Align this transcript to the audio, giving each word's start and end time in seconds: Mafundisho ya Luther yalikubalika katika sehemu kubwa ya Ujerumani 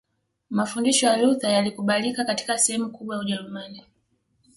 Mafundisho 0.49 1.07
ya 1.07 1.17
Luther 1.17 1.51
yalikubalika 1.53 2.25
katika 2.25 2.57
sehemu 2.57 2.89
kubwa 2.91 3.15
ya 3.15 3.21
Ujerumani 3.21 3.83